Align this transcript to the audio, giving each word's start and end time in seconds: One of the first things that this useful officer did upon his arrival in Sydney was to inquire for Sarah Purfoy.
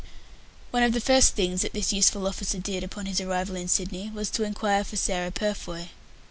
One 0.71 0.81
of 0.81 0.93
the 0.93 0.99
first 0.99 1.35
things 1.35 1.61
that 1.61 1.73
this 1.73 1.93
useful 1.93 2.25
officer 2.25 2.57
did 2.57 2.83
upon 2.83 3.05
his 3.05 3.21
arrival 3.21 3.55
in 3.55 3.67
Sydney 3.67 4.09
was 4.09 4.31
to 4.31 4.41
inquire 4.43 4.83
for 4.83 4.95
Sarah 4.95 5.29
Purfoy. 5.29 5.89